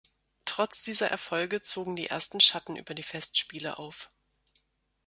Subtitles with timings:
[0.45, 4.09] Trotz dieser Erfolge zogen die ersten Schatten über die Festspiele auf.